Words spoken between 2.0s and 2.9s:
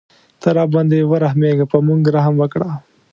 رحم وکړه.